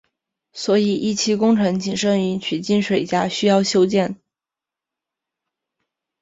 [0.51, 4.19] 所以一期工程仅剩引渠进水闸需要修建。